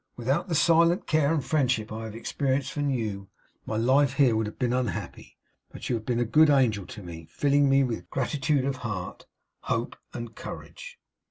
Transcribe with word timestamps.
Without 0.15 0.47
the 0.47 0.55
silent 0.55 1.05
care 1.05 1.31
and 1.31 1.45
friendship 1.45 1.91
I 1.91 2.05
have 2.05 2.15
experienced 2.15 2.71
from 2.71 2.89
you, 2.89 3.29
my 3.67 3.77
life 3.77 4.13
here 4.13 4.35
would 4.35 4.47
have 4.47 4.57
been 4.57 4.73
unhappy. 4.73 5.37
But 5.71 5.89
you 5.91 5.95
have 5.95 6.07
been 6.07 6.19
a 6.19 6.25
good 6.25 6.49
angel 6.49 6.87
to 6.87 7.03
me; 7.03 7.27
filling 7.29 7.69
me 7.69 7.83
with 7.83 8.09
gratitude 8.09 8.65
of 8.65 8.77
heart, 8.77 9.27
hope, 9.65 9.95
and 10.11 10.33
courage. 10.33 10.97